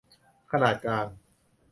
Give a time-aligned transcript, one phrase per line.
[0.51, 1.07] ขนาดกลาง